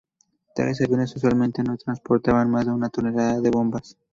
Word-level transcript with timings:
Tales 0.55 0.81
aviones 0.81 1.15
usualmente 1.15 1.61
no 1.61 1.77
transportaban 1.77 2.49
más 2.49 2.65
de 2.65 2.71
una 2.71 2.89
tonelada 2.89 3.39
de 3.39 3.51
bombas. 3.51 3.95